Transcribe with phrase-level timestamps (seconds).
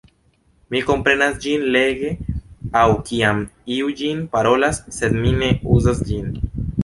[0.75, 2.09] Mi komprenas ĝin lege
[2.79, 3.43] aŭ kiam
[3.77, 6.35] iu ĝin parolas, sed mi ne uzas ĝin.